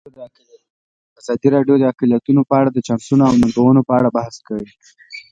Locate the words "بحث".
4.17-4.35